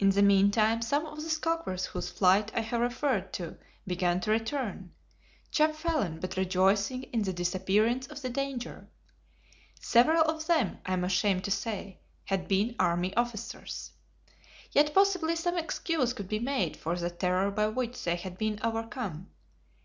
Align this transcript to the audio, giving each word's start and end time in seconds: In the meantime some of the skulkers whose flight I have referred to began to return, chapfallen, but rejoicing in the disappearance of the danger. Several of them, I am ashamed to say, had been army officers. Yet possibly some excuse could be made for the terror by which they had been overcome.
In 0.00 0.08
the 0.10 0.24
meantime 0.24 0.82
some 0.82 1.06
of 1.06 1.22
the 1.22 1.30
skulkers 1.30 1.86
whose 1.86 2.10
flight 2.10 2.50
I 2.52 2.62
have 2.62 2.80
referred 2.80 3.32
to 3.34 3.56
began 3.86 4.18
to 4.22 4.32
return, 4.32 4.90
chapfallen, 5.52 6.18
but 6.18 6.36
rejoicing 6.36 7.04
in 7.04 7.22
the 7.22 7.32
disappearance 7.32 8.08
of 8.08 8.20
the 8.22 8.28
danger. 8.28 8.88
Several 9.80 10.22
of 10.24 10.48
them, 10.48 10.78
I 10.84 10.94
am 10.94 11.04
ashamed 11.04 11.44
to 11.44 11.52
say, 11.52 12.00
had 12.24 12.48
been 12.48 12.74
army 12.80 13.14
officers. 13.14 13.92
Yet 14.72 14.92
possibly 14.92 15.36
some 15.36 15.56
excuse 15.56 16.12
could 16.12 16.26
be 16.28 16.40
made 16.40 16.76
for 16.76 16.96
the 16.96 17.08
terror 17.08 17.52
by 17.52 17.68
which 17.68 18.02
they 18.02 18.16
had 18.16 18.38
been 18.38 18.58
overcome. 18.64 19.28